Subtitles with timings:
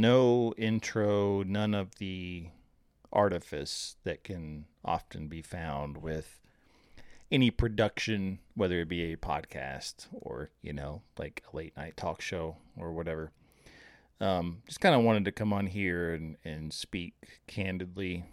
[0.00, 2.48] no intro, none of the
[3.12, 6.40] artifice that can often be found with
[7.30, 12.20] any production, whether it be a podcast or, you know, like a late night talk
[12.20, 13.32] show or whatever.
[14.20, 18.24] Um, just kind of wanted to come on here and, and speak candidly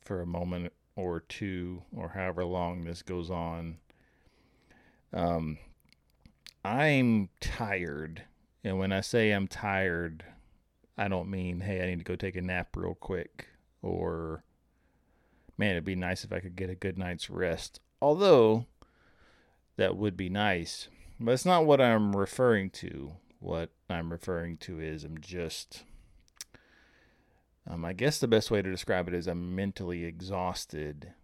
[0.00, 3.78] for a moment or two or however long this goes on.
[5.12, 5.58] Um,
[6.64, 8.24] I'm tired.
[8.64, 10.24] And when I say I'm tired,
[11.02, 13.48] I don't mean, hey, I need to go take a nap real quick
[13.82, 14.44] or,
[15.58, 17.80] man, it'd be nice if I could get a good night's rest.
[18.00, 18.66] Although,
[19.76, 20.86] that would be nice.
[21.18, 23.14] But it's not what I'm referring to.
[23.40, 25.82] What I'm referring to is I'm just,
[27.68, 31.14] um, I guess the best way to describe it is I'm mentally exhausted.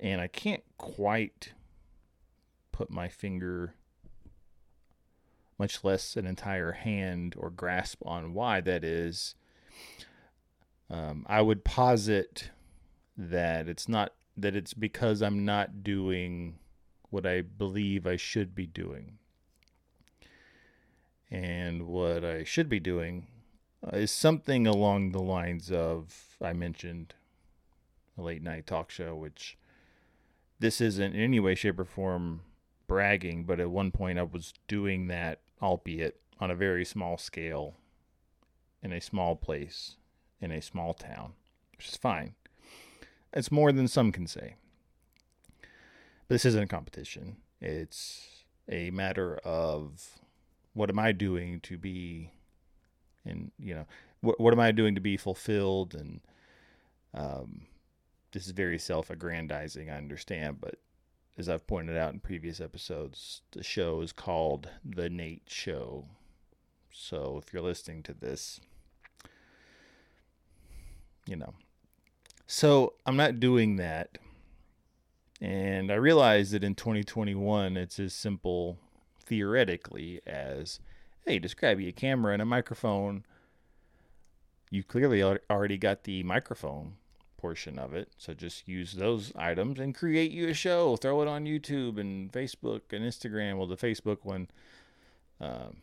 [0.00, 1.52] And I can't quite
[2.72, 3.74] put my finger,
[5.62, 9.36] much less an entire hand or grasp on why that is.
[10.90, 12.50] Um, I would posit
[13.16, 16.58] that it's not that it's because I'm not doing
[17.10, 19.18] what I believe I should be doing.
[21.30, 23.28] And what I should be doing
[23.92, 27.14] is something along the lines of I mentioned
[28.18, 29.56] a late night talk show, which
[30.58, 32.40] this isn't in any way, shape, or form
[32.88, 37.76] bragging, but at one point I was doing that, albeit on a very small scale,
[38.82, 39.96] in a small place,
[40.40, 41.34] in a small town,
[41.76, 42.34] which is fine.
[43.32, 44.56] It's more than some can say.
[45.60, 47.36] But this isn't a competition.
[47.60, 50.20] It's a matter of
[50.74, 52.30] what am I doing to be,
[53.24, 53.86] and you know,
[54.20, 55.94] what what am I doing to be fulfilled?
[55.94, 56.20] And
[57.14, 57.66] um,
[58.32, 59.90] this is very self-aggrandizing.
[59.90, 60.76] I understand, but
[61.36, 66.06] as I've pointed out in previous episodes, the show is called The Nate Show.
[66.90, 68.60] So if you're listening to this,
[71.26, 71.54] you know.
[72.46, 74.18] So I'm not doing that.
[75.40, 78.78] And I realize that in 2021, it's as simple
[79.18, 80.80] theoretically as
[81.26, 83.24] hey, just grab you a camera and a microphone.
[84.70, 86.94] You clearly already got the microphone
[87.42, 88.08] portion of it.
[88.16, 90.96] So just use those items and create you a show.
[90.96, 93.58] Throw it on YouTube and Facebook and Instagram.
[93.58, 94.48] Well, the Facebook one,
[95.40, 95.78] um,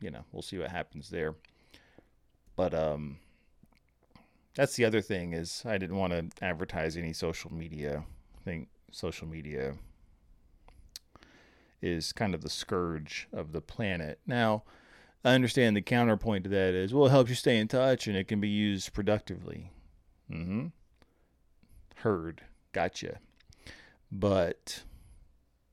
[0.00, 1.34] you know, we'll see what happens there.
[2.54, 3.18] But um,
[4.54, 8.04] that's the other thing is I didn't want to advertise any social media.
[8.40, 9.74] I think social media
[11.82, 14.20] is kind of the scourge of the planet.
[14.26, 14.62] Now,
[15.24, 18.16] I understand the counterpoint to that is well, it helps you stay in touch and
[18.16, 19.72] it can be used productively.
[20.30, 20.66] Mm-hmm.
[21.96, 22.42] Heard.
[22.72, 23.18] Gotcha.
[24.10, 24.82] But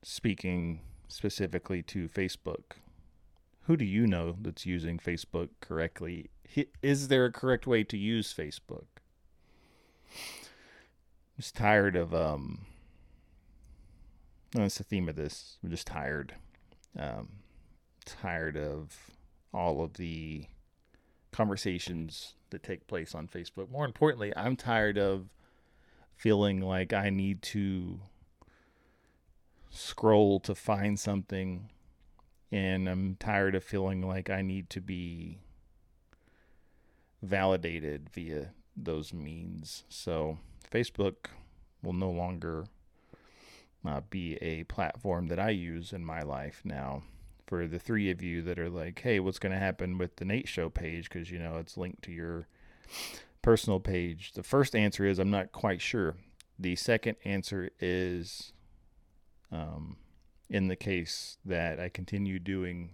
[0.01, 2.77] speaking specifically to Facebook,
[3.63, 6.29] who do you know that's using Facebook correctly?
[6.81, 8.85] Is there a correct way to use Facebook?
[10.11, 12.65] I'm just tired of um
[14.51, 15.57] that's the theme of this.
[15.63, 16.35] I'm just tired.
[16.97, 17.39] Um
[18.05, 18.95] tired of
[19.53, 20.45] all of the
[21.31, 23.69] conversations that take place on Facebook.
[23.69, 25.27] More importantly, I'm tired of
[26.15, 27.99] feeling like I need to
[29.69, 31.69] scroll to find something
[32.51, 35.39] and I'm tired of feeling like I need to be
[37.21, 39.83] validated via those means.
[39.89, 40.37] So,
[40.71, 41.15] Facebook
[41.83, 42.67] will no longer
[43.85, 47.03] uh, be a platform that I use in my life now
[47.45, 50.25] for the three of you that are like, hey, what's going to happen with the
[50.25, 51.09] Nate Show page?
[51.09, 52.47] Because, you know, it's linked to your
[53.41, 54.33] personal page.
[54.33, 56.15] The first answer is I'm not quite sure.
[56.57, 58.53] The second answer is
[59.51, 59.97] um,
[60.49, 62.91] in the case that I continue doing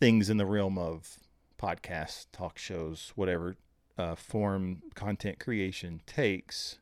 [0.00, 1.18] things in the realm of
[1.60, 3.56] podcasts, talk shows, whatever
[3.96, 6.78] uh, form content creation takes,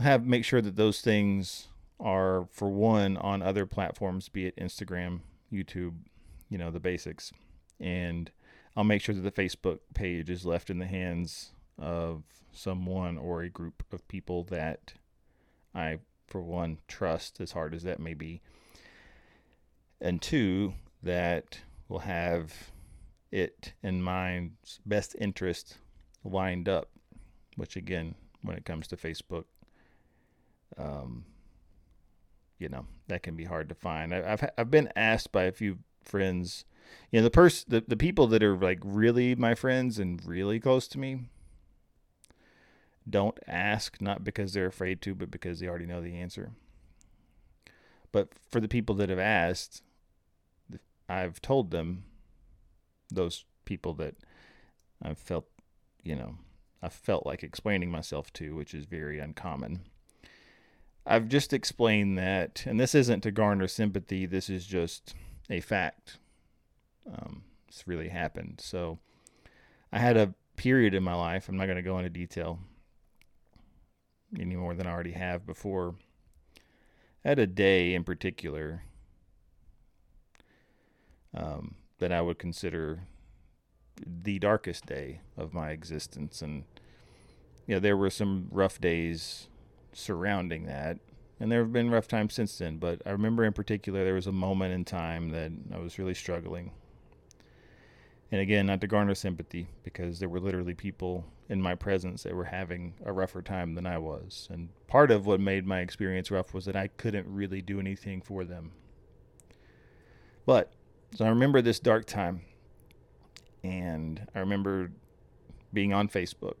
[0.00, 1.68] have make sure that those things
[2.02, 5.20] are for one on other platforms, be it Instagram,
[5.52, 5.94] YouTube,
[6.50, 7.32] you know, the basics.
[7.78, 8.30] And
[8.76, 13.42] I'll make sure that the Facebook page is left in the hands of someone or
[13.42, 14.94] a group of people that
[15.74, 18.42] I, for one, trust as hard as that may be.
[20.00, 22.72] And two, that will have
[23.30, 25.78] it in mind's best interest
[26.24, 26.90] lined up,
[27.56, 29.44] which again, when it comes to Facebook,
[30.76, 31.24] um,
[32.62, 34.14] you know that can be hard to find.
[34.14, 36.64] I, have I've been asked by a few friends,
[37.10, 40.60] you know, the person, the, the people that are like really my friends and really
[40.60, 41.24] close to me,
[43.08, 46.52] don't ask not because they're afraid to, but because they already know the answer.
[48.12, 49.82] But for the people that have asked,
[51.08, 52.04] I've told them
[53.10, 54.14] those people that
[55.02, 55.46] I've felt,
[56.02, 56.36] you know,
[56.82, 59.82] I felt like explaining myself to, which is very uncommon.
[61.06, 64.26] I've just explained that, and this isn't to garner sympathy.
[64.26, 65.14] This is just
[65.50, 66.18] a fact.
[67.06, 68.60] Um, it's really happened.
[68.62, 68.98] So
[69.92, 71.48] I had a period in my life.
[71.48, 72.60] I'm not going to go into detail
[74.38, 75.96] any more than I already have before.
[77.24, 78.82] I had a day in particular
[81.34, 83.06] um, that I would consider
[84.06, 86.64] the darkest day of my existence, and
[87.66, 89.48] you know there were some rough days
[89.92, 90.98] surrounding that,
[91.40, 92.78] and there have been rough times since then.
[92.78, 96.14] But I remember in particular there was a moment in time that I was really
[96.14, 96.72] struggling.
[98.30, 102.34] And again, not to garner sympathy, because there were literally people in my presence that
[102.34, 104.48] were having a rougher time than I was.
[104.50, 108.22] And part of what made my experience rough was that I couldn't really do anything
[108.22, 108.72] for them.
[110.46, 110.72] But,
[111.14, 112.40] so I remember this dark time.
[113.62, 114.92] And I remember
[115.72, 116.54] being on Facebook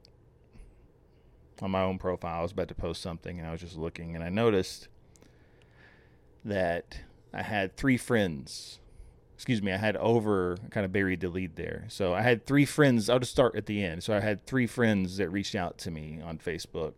[1.60, 2.40] on my own profile.
[2.40, 4.88] I was about to post something and I was just looking and I noticed
[6.44, 7.00] that
[7.32, 8.78] I had three friends.
[9.34, 11.86] Excuse me, I had over kind of buried the lead there.
[11.88, 13.10] So I had three friends.
[13.10, 14.04] I'll just start at the end.
[14.04, 16.92] So I had three friends that reached out to me on Facebook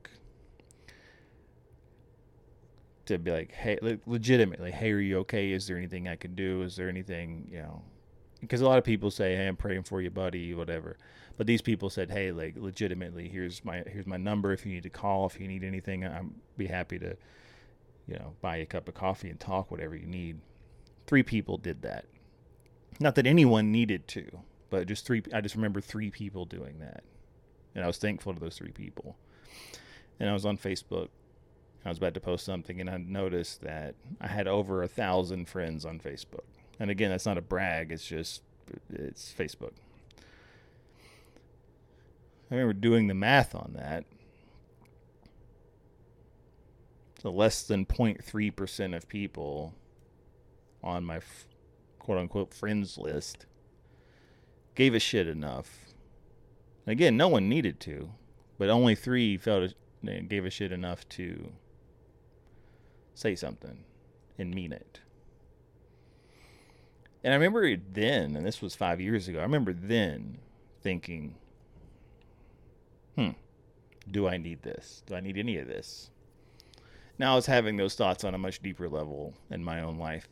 [3.07, 5.53] to be like, hey, legitimately, hey, are you okay?
[5.53, 6.63] Is there anything I can do?
[6.63, 7.83] Is there anything, you know?
[8.45, 10.97] Because a lot of people say, hey, I'm praying for you, buddy, whatever.
[11.37, 14.53] But these people said, "Hey, like legitimately, here's my here's my number.
[14.53, 17.17] If you need to call, if you need anything, I'm be happy to,
[18.07, 20.39] you know, buy you a cup of coffee and talk whatever you need."
[21.07, 22.07] Three people did that.
[23.01, 25.23] Not that anyone needed to, but just three.
[25.33, 27.03] I just remember three people doing that,
[27.75, 29.17] and I was thankful to those three people.
[30.21, 31.09] And I was on Facebook.
[31.85, 35.49] I was about to post something, and I noticed that I had over a thousand
[35.49, 36.47] friends on Facebook.
[36.79, 37.93] And again, that's not a brag.
[37.93, 38.43] It's just
[38.93, 39.73] it's Facebook.
[42.51, 44.05] I remember doing the math on that.
[47.23, 49.75] So less than 0.3% of people
[50.83, 51.21] on my
[51.99, 53.47] quote unquote friends list
[54.75, 55.87] gave a shit enough.
[56.87, 58.11] Again, no one needed to,
[58.59, 59.73] but only three felt
[60.29, 61.53] gave a shit enough to
[63.15, 63.85] say something
[64.39, 65.01] and mean it.
[67.25, 70.39] And I remember then, and this was five years ago, I remember then
[70.83, 71.37] thinking,
[73.17, 73.31] hmm,
[74.11, 75.03] do I need this?
[75.07, 76.11] Do I need any of this?
[77.19, 80.29] Now I was having those thoughts on a much deeper level in my own life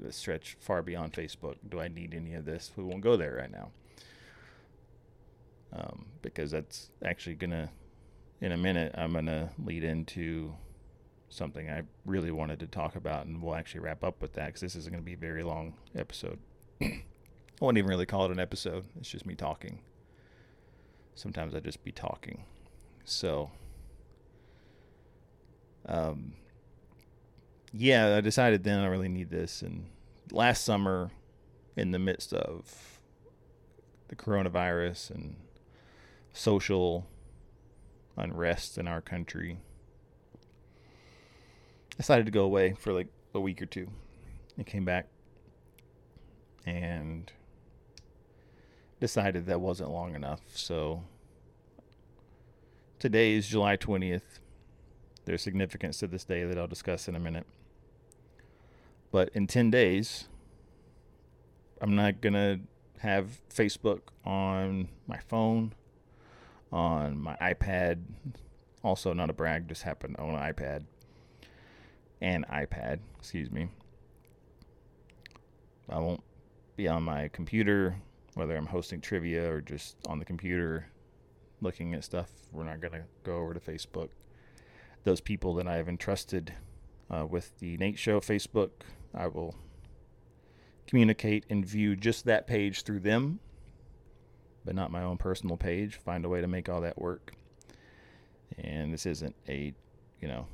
[0.00, 1.54] that stretch far beyond Facebook.
[1.68, 2.72] Do I need any of this?
[2.74, 3.70] We won't go there right now.
[5.72, 7.68] Um, because that's actually going to,
[8.40, 10.54] in a minute, I'm going to lead into
[11.28, 14.60] something I really wanted to talk about, and we'll actually wrap up with that because
[14.60, 16.38] this isn't going to be a very long episode.
[16.82, 17.02] I
[17.60, 19.80] wouldn't even really call it an episode, it's just me talking
[21.18, 22.44] sometimes I just be talking.
[23.04, 23.50] So,
[25.86, 26.34] um,
[27.72, 29.62] yeah, I decided then I really need this.
[29.62, 29.86] And
[30.30, 31.10] last summer,
[31.76, 33.00] in the midst of
[34.08, 35.36] the coronavirus and
[36.32, 37.06] social
[38.16, 39.58] unrest in our country,
[41.98, 43.88] decided to go away for like a week or two.
[44.56, 45.06] And came back
[46.66, 47.30] and
[48.98, 50.40] decided that wasn't long enough.
[50.52, 51.04] So
[52.98, 54.40] today is July 20th.
[55.26, 57.46] There's significance to this day that I'll discuss in a minute.
[59.12, 60.26] But in 10 days,
[61.80, 62.60] I'm not going to
[63.00, 65.74] have Facebook on my phone,
[66.72, 68.02] on my iPad.
[68.82, 70.84] Also, not a brag, just happened on an iPad
[72.20, 73.68] and iPad, excuse me.
[75.88, 76.22] I won't
[76.76, 77.96] be on my computer
[78.38, 80.86] whether I'm hosting trivia or just on the computer
[81.60, 82.30] looking at stuff.
[82.52, 84.10] We're not going to go over to Facebook.
[85.02, 86.54] Those people that I have entrusted
[87.10, 88.70] uh, with the Nate Show Facebook,
[89.12, 89.56] I will
[90.86, 93.40] communicate and view just that page through them,
[94.64, 95.96] but not my own personal page.
[95.96, 97.32] Find a way to make all that work.
[98.56, 99.74] And this isn't a,
[100.20, 100.46] you know,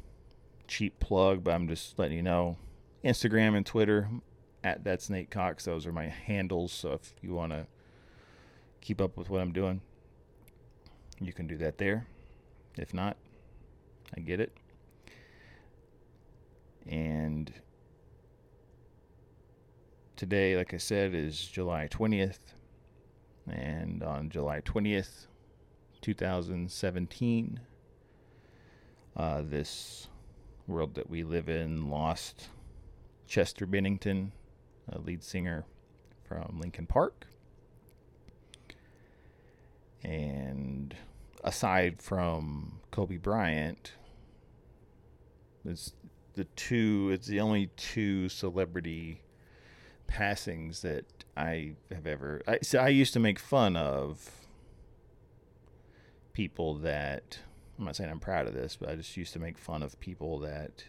[0.66, 2.56] cheap plug, but I'm just letting you know.
[3.04, 4.09] Instagram and Twitter
[4.62, 5.64] at that's Nate Cox.
[5.64, 6.73] Those are my handles.
[6.73, 7.66] So if you want to
[8.80, 9.80] keep up with what I'm doing,
[11.21, 12.06] you can do that there.
[12.76, 13.16] If not,
[14.16, 14.56] I get it.
[16.87, 17.52] And
[20.16, 22.38] today, like I said, is July 20th.
[23.49, 25.26] And on July 20th,
[26.00, 27.61] 2017,
[29.16, 30.09] uh, this
[30.66, 32.49] world that we live in lost
[33.26, 34.33] Chester Bennington,
[34.90, 35.64] a lead singer
[36.26, 37.26] from Linkin Park.
[40.02, 40.94] And
[41.42, 43.92] aside from Kobe Bryant,
[45.64, 45.92] it's
[46.35, 47.11] the two.
[47.12, 49.23] It's the only two celebrity
[50.06, 52.42] passings that I have ever.
[52.47, 54.30] I, so I used to make fun of
[56.33, 57.38] people that.
[57.78, 59.99] I'm not saying I'm proud of this, but I just used to make fun of
[60.00, 60.85] people that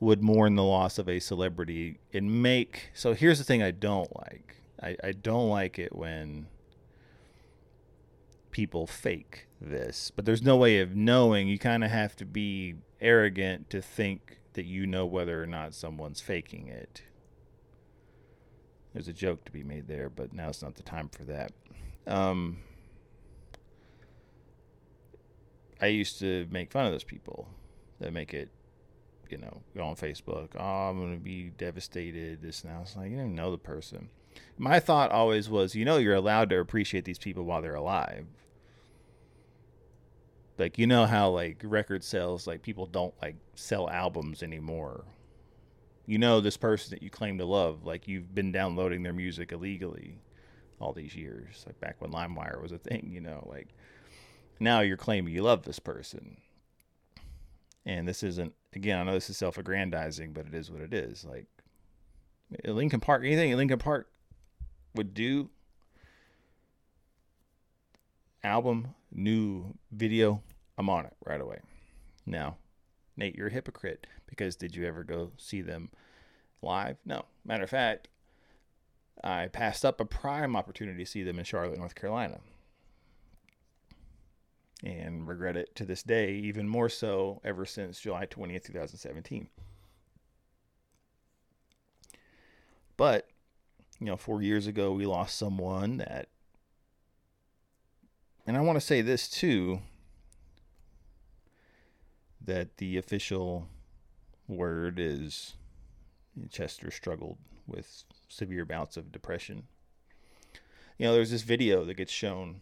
[0.00, 2.90] would mourn the loss of a celebrity and make.
[2.94, 4.56] So here's the thing I don't like.
[4.82, 6.46] I, I don't like it when
[8.50, 11.48] people fake this, but there's no way of knowing.
[11.48, 15.74] You kind of have to be arrogant to think that you know whether or not
[15.74, 17.02] someone's faking it.
[18.92, 21.52] There's a joke to be made there, but now it's not the time for that.
[22.06, 22.58] Um,
[25.84, 27.48] I used to make fun of those people
[28.00, 28.48] that make it,
[29.28, 30.48] you know, go on Facebook.
[30.58, 32.42] Oh, I'm going to be devastated.
[32.42, 32.80] This now.
[32.82, 34.08] It's like you don't know the person.
[34.58, 38.26] My thought always was, you know, you're allowed to appreciate these people while they're alive
[40.58, 45.04] like you know how like record sales like people don't like sell albums anymore
[46.06, 49.52] you know this person that you claim to love like you've been downloading their music
[49.52, 50.20] illegally
[50.80, 53.68] all these years like back when limewire was a thing you know like
[54.60, 56.36] now you're claiming you love this person
[57.84, 61.24] and this isn't again i know this is self-aggrandizing but it is what it is
[61.24, 61.46] like
[62.64, 64.08] Linkin Park anything Linkin Park
[64.94, 65.48] would do
[68.44, 70.42] album, new video,
[70.78, 71.58] I'm on it right away.
[72.26, 72.58] Now,
[73.16, 75.90] Nate, you're a hypocrite because did you ever go see them
[76.62, 76.98] live?
[77.04, 77.24] No.
[77.44, 78.08] Matter of fact,
[79.22, 82.40] I passed up a prime opportunity to see them in Charlotte, North Carolina.
[84.84, 89.48] And regret it to this day, even more so ever since July 20th, 2017.
[92.98, 93.28] But,
[93.98, 96.28] you know, four years ago, we lost someone that
[98.46, 99.80] and I want to say this too
[102.40, 103.68] that the official
[104.46, 105.54] word is
[106.50, 109.64] Chester struggled with severe bouts of depression.
[110.98, 112.60] You know, there's this video that gets shown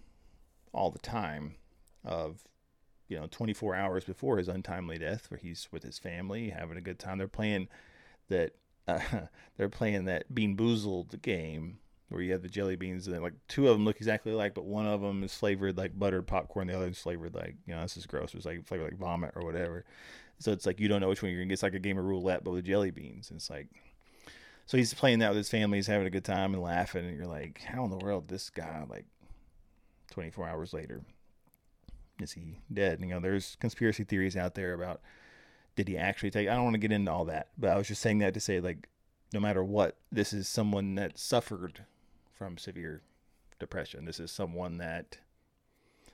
[0.73, 1.57] all the time
[2.05, 2.45] of,
[3.09, 6.83] you know, 24 hours before his untimely death, where he's with his family having a
[6.83, 7.19] good time.
[7.19, 7.69] They're playing
[8.29, 8.53] that,
[8.89, 9.01] uh,
[9.57, 11.79] they're playing that Bean Boozled game
[12.13, 14.65] where you have the jelly beans and like two of them look exactly alike, but
[14.65, 17.83] one of them is flavored like buttered popcorn, the other is flavored like you know
[17.83, 18.35] this is gross.
[18.35, 19.85] It's like flavored like vomit or whatever.
[20.39, 21.55] So it's like you don't know which one you're gonna get.
[21.55, 23.31] It's like a game of roulette, but with jelly beans.
[23.31, 23.69] And it's like
[24.67, 25.79] so he's playing that with his family.
[25.79, 28.51] He's having a good time and laughing, and you're like, how in the world this
[28.51, 29.07] guy like
[30.11, 31.03] 24 hours later
[32.23, 33.01] is he dead?
[33.01, 35.01] You know, there's conspiracy theories out there about
[35.75, 36.49] did he actually take?
[36.49, 38.41] I don't want to get into all that, but I was just saying that to
[38.41, 38.89] say like
[39.33, 41.85] no matter what, this is someone that suffered
[42.33, 43.03] from severe
[43.59, 44.05] depression.
[44.05, 45.19] This is someone that,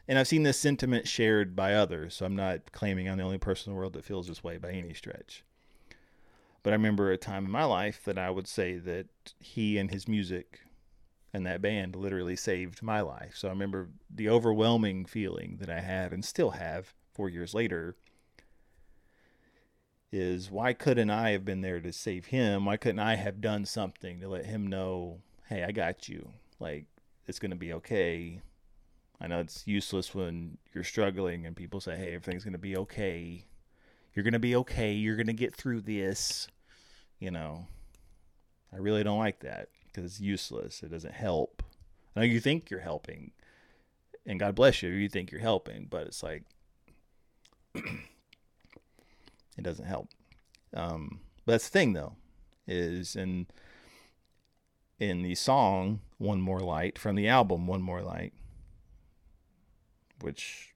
[0.06, 3.38] and I've seen this sentiment shared by others, so I'm not claiming I'm the only
[3.38, 5.44] person in the world that feels this way by any stretch.
[6.62, 9.06] But I remember a time in my life that I would say that
[9.40, 10.60] he and his music
[11.32, 13.35] and that band literally saved my life.
[13.37, 17.97] So I remember the overwhelming feeling that I had and still have four years later
[20.11, 22.64] is why couldn't I have been there to save him?
[22.64, 26.28] Why couldn't I have done something to let him know hey, I got you.
[26.61, 26.85] Like,
[27.26, 28.42] it's going to be okay.
[29.20, 32.76] I know it's useless when you're struggling and people say, hey, everything's going to be
[32.76, 33.47] okay.
[34.12, 34.92] You're going to be okay.
[34.92, 36.49] You're going to get through this.
[37.18, 37.66] You know,
[38.73, 40.83] I really don't like that because it's useless.
[40.83, 41.62] It doesn't help.
[42.14, 43.33] I know you think you're helping,
[44.26, 46.45] and God bless you, you think you're helping, but it's like,
[47.75, 47.83] it
[49.62, 50.09] doesn't help.
[50.75, 52.16] Um, but that's the thing, though,
[52.66, 53.47] is, in
[54.99, 58.33] in the song One More Light from the album One More Light,
[60.21, 60.75] which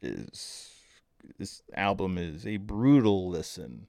[0.00, 0.70] is
[1.38, 3.88] this album is a brutal listen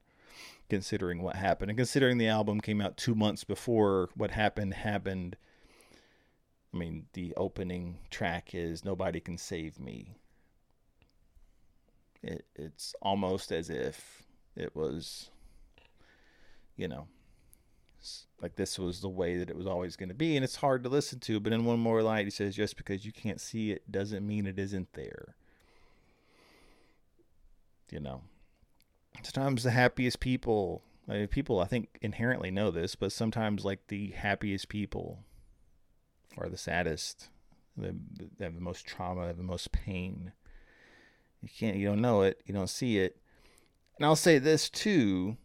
[0.70, 5.38] considering what happened and considering the album came out 2 months before what happened happened.
[6.74, 10.18] I mean, the opening track is Nobody Can Save Me.
[12.22, 14.24] It, it's almost as if
[14.56, 15.30] it was,
[16.76, 17.08] you know,
[18.42, 20.84] like this was the way that it was always going to be and it's hard
[20.84, 23.72] to listen to but in one more light he says just because you can't see
[23.72, 25.36] it doesn't mean it isn't there
[27.92, 28.22] you know
[29.24, 33.88] sometimes the happiest people I mean, people i think inherently know this but sometimes like
[33.88, 35.20] the happiest people
[36.38, 37.30] are the saddest
[37.78, 37.92] they
[38.40, 40.32] have the most trauma have the most pain
[41.42, 43.18] you can't you don't know it you don't see it
[43.98, 45.38] and i'll say this too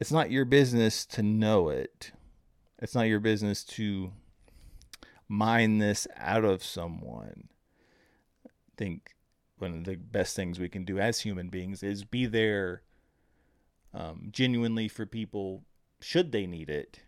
[0.00, 2.12] it's not your business to know it.
[2.78, 4.12] It's not your business to
[5.28, 7.48] mine this out of someone.
[8.46, 9.14] I think
[9.58, 12.82] one of the best things we can do as human beings is be there
[13.92, 15.62] um, genuinely for people
[16.00, 17.00] should they need it,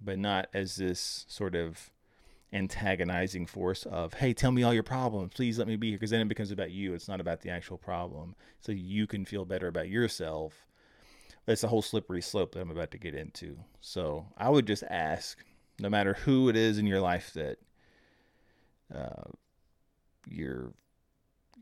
[0.00, 1.90] but not as this sort of
[2.52, 5.32] antagonizing force of, hey, tell me all your problems.
[5.34, 5.98] Please let me be here.
[5.98, 6.94] Because then it becomes about you.
[6.94, 8.34] It's not about the actual problem.
[8.60, 10.66] So you can feel better about yourself.
[11.46, 13.58] That's a whole slippery slope that I'm about to get into.
[13.80, 15.38] So I would just ask
[15.78, 17.58] no matter who it is in your life that
[18.94, 19.30] uh,
[20.28, 20.72] you're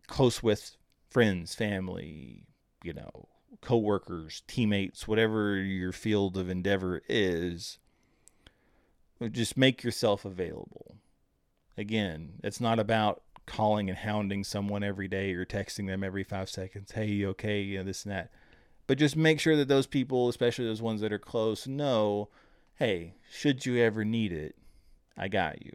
[0.09, 0.77] close with,
[1.09, 2.43] friends, family,
[2.83, 3.29] you know,
[3.61, 7.79] coworkers, teammates, whatever your field of endeavor is,
[9.31, 10.97] just make yourself available.
[11.77, 16.51] Again, it's not about calling and hounding someone every day or texting them every five
[16.51, 16.93] seconds.
[16.93, 17.61] Hey, you okay?
[17.61, 18.31] You know, this and that.
[18.87, 22.29] But just make sure that those people, especially those ones that are close, know,
[22.77, 24.57] hey, should you ever need it,
[25.17, 25.73] I got you.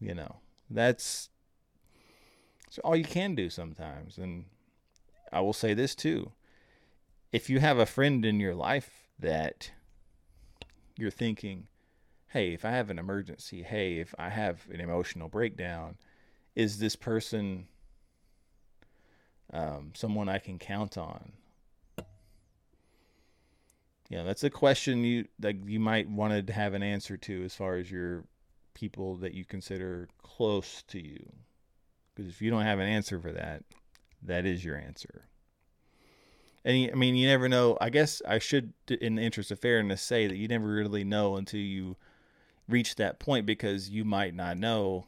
[0.00, 0.36] You know,
[0.70, 1.30] that's,
[2.76, 4.18] that's all you can do sometimes.
[4.18, 4.44] And
[5.32, 6.32] I will say this too.
[7.32, 9.70] If you have a friend in your life that
[10.96, 11.68] you're thinking,
[12.28, 15.96] hey, if I have an emergency, hey, if I have an emotional breakdown,
[16.54, 17.66] is this person
[19.52, 21.32] um, someone I can count on?
[24.08, 27.54] Yeah, that's a question you like you might want to have an answer to as
[27.54, 28.24] far as your
[28.72, 31.26] people that you consider close to you.
[32.16, 33.62] Because if you don't have an answer for that,
[34.22, 35.26] that is your answer.
[36.64, 37.78] And I mean, you never know.
[37.80, 41.36] I guess I should, in the interest of fairness, say that you never really know
[41.36, 41.96] until you
[42.68, 45.06] reach that point because you might not know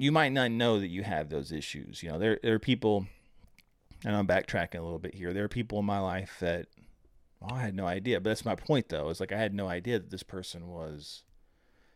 [0.00, 2.02] you might not know that you have those issues.
[2.02, 3.06] You know, there there are people
[4.02, 5.34] and I'm backtracking a little bit here.
[5.34, 6.68] There are people in my life that
[7.40, 8.18] well, I had no idea.
[8.20, 9.10] But that's my point though.
[9.10, 11.24] It's like I had no idea that this person was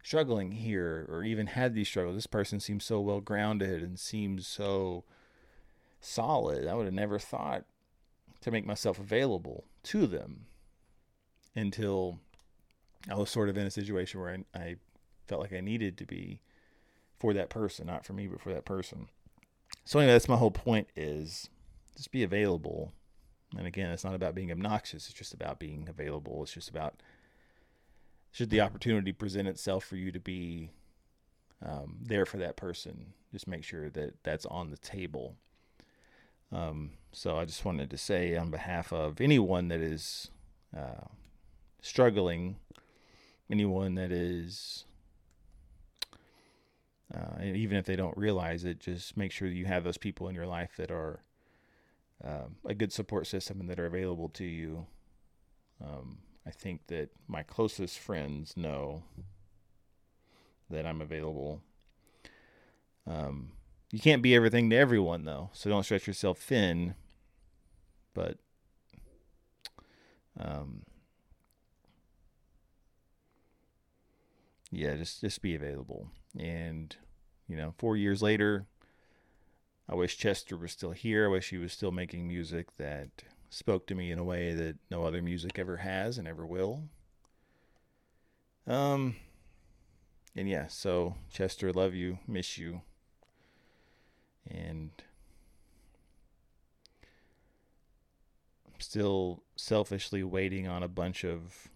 [0.04, 2.14] struggling here or even had these struggles.
[2.14, 5.02] This person seems so well grounded and seems so
[5.98, 6.68] solid.
[6.68, 7.64] I would have never thought
[8.42, 10.44] to make myself available to them
[11.56, 12.20] until
[13.10, 14.76] I was sort of in a situation where I, I
[15.26, 16.42] felt like I needed to be
[17.18, 19.08] for that person, not for me, but for that person.
[19.86, 21.48] So anyway, that's my whole point is
[21.96, 22.92] just be available.
[23.56, 25.08] And again, it's not about being obnoxious.
[25.08, 26.42] It's just about being available.
[26.42, 27.00] It's just about
[28.34, 30.72] should the opportunity present itself for you to be
[31.64, 35.36] um, there for that person, just make sure that that's on the table.
[36.50, 40.32] Um, so I just wanted to say on behalf of anyone that is
[40.76, 41.06] uh,
[41.80, 42.56] struggling
[43.48, 44.84] anyone that is
[47.14, 50.34] uh, even if they don't realize it, just make sure you have those people in
[50.34, 51.20] your life that are
[52.24, 54.86] um, a good support system and that are available to you.
[55.80, 59.04] Um, I think that my closest friends know
[60.70, 61.62] that I'm available.
[63.06, 63.52] Um,
[63.90, 66.94] you can't be everything to everyone, though, so don't stretch yourself thin.
[68.12, 68.38] But
[70.38, 70.82] um,
[74.70, 76.08] yeah, just just be available.
[76.38, 76.94] And
[77.48, 78.66] you know, four years later,
[79.88, 81.26] I wish Chester was still here.
[81.26, 84.76] I wish he was still making music that spoke to me in a way that
[84.90, 86.82] no other music ever has and ever will.
[88.66, 89.14] Um,
[90.34, 92.82] and yeah, so Chester, love you, miss you,
[94.50, 94.90] and
[98.66, 101.68] I'm still selfishly waiting on a bunch of,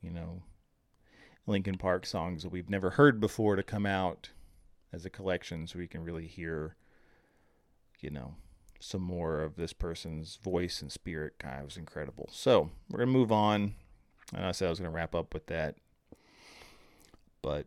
[0.00, 0.42] you know,
[1.46, 4.30] Linkin Park songs that we've never heard before to come out
[4.94, 6.76] as a collection so we can really hear,
[8.00, 8.34] you know,
[8.82, 11.34] some more of this person's voice and spirit.
[11.38, 12.28] God, it was incredible.
[12.32, 13.74] So we're to move on.
[14.34, 15.76] And I said I was to wrap up with that.
[17.42, 17.66] But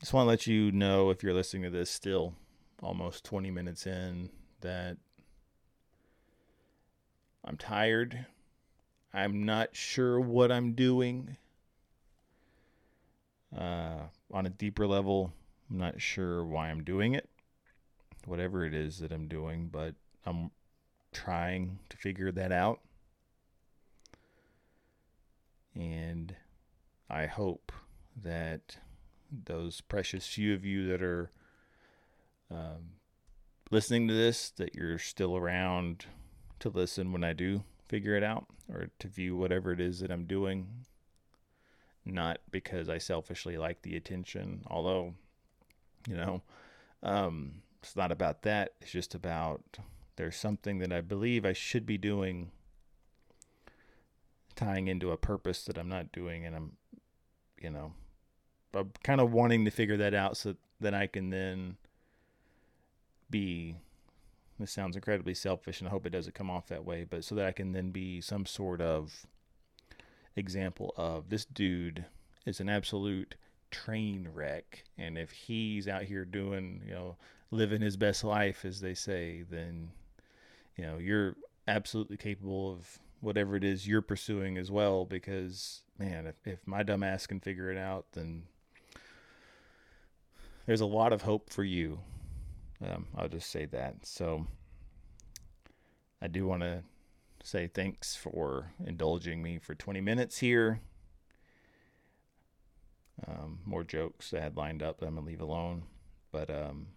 [0.00, 2.34] just want to let you know if you're listening to this still
[2.82, 4.28] almost 20 minutes in
[4.60, 4.98] that
[7.42, 8.26] I'm tired.
[9.14, 11.38] I'm not sure what I'm doing.
[13.56, 15.32] Uh, on a deeper level,
[15.70, 17.30] I'm not sure why I'm doing it,
[18.26, 19.94] whatever it is that I'm doing, but
[20.26, 20.50] I'm
[21.12, 22.80] trying to figure that out.
[25.74, 26.34] And
[27.08, 27.72] I hope
[28.22, 28.78] that
[29.30, 31.30] those precious few of you that are
[32.50, 32.96] um,
[33.70, 36.06] listening to this, that you're still around
[36.60, 40.10] to listen when I do figure it out or to view whatever it is that
[40.10, 40.66] I'm doing
[42.06, 45.14] not because I selfishly like the attention, although,
[46.08, 46.42] you know,
[47.02, 48.72] um, it's not about that.
[48.80, 49.78] It's just about
[50.16, 52.50] there's something that I believe I should be doing
[54.54, 56.72] tying into a purpose that I'm not doing and I'm,
[57.60, 57.92] you know,
[58.74, 61.76] I'm kind of wanting to figure that out so that I can then
[63.30, 63.76] be.
[64.58, 67.04] This sounds incredibly selfish, and I hope it doesn't come off that way.
[67.04, 69.26] But so that I can then be some sort of
[70.34, 72.06] example of this dude
[72.46, 73.34] is an absolute
[73.70, 77.16] train wreck, and if he's out here doing, you know,
[77.50, 79.90] living his best life, as they say, then
[80.76, 81.36] you know you're
[81.68, 85.04] absolutely capable of whatever it is you're pursuing as well.
[85.04, 88.44] Because man, if, if my dumb ass can figure it out, then
[90.66, 92.00] there's a lot of hope for you.
[92.84, 94.04] Um, I'll just say that.
[94.04, 94.46] So
[96.20, 96.82] I do want to
[97.42, 100.80] say thanks for indulging me for 20 minutes here.
[103.26, 105.84] Um, more jokes I had lined up that I'm to leave alone.
[106.32, 106.88] But um,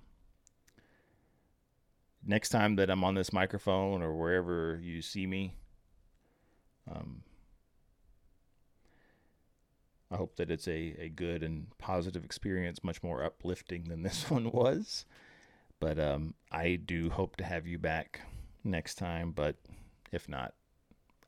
[2.25, 5.55] next time that I'm on this microphone or wherever you see me,
[6.89, 7.23] um,
[10.11, 14.29] I hope that it's a, a good and positive experience, much more uplifting than this
[14.29, 15.05] one was.
[15.79, 18.21] But um, I do hope to have you back
[18.63, 19.31] next time.
[19.31, 19.55] But
[20.11, 20.53] if not,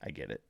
[0.04, 0.42] I get it.